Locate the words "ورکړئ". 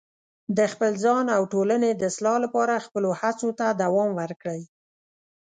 4.21-4.61